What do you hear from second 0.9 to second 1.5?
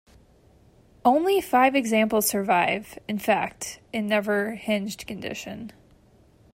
Only